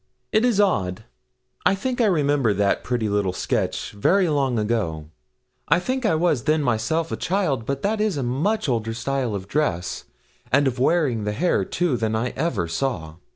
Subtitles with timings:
[0.31, 1.03] 'It is odd;
[1.63, 5.11] I think I remember that pretty little sketch, very long ago.
[5.67, 9.35] I think I was then myself a child, but that is a much older style
[9.35, 10.05] of dress,
[10.51, 13.17] and of wearing the hair, too, than I ever saw.